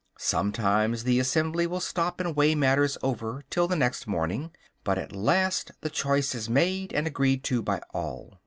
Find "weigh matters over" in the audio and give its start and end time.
2.35-3.43